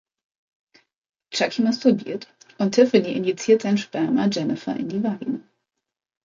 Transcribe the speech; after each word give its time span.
Chucky 1.29 1.61
masturbiert 1.61 2.27
und 2.57 2.71
Tiffany 2.73 3.11
injiziert 3.13 3.61
sein 3.61 3.77
Sperma 3.77 4.27
Jennifer 4.31 4.75
in 4.75 4.89
die 4.89 5.03
Vagina. 5.03 5.41